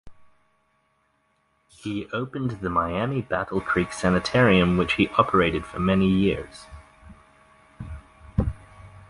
[1.67, 6.65] He opened the Miami Battle Creek Sanitarium which he operated for many years.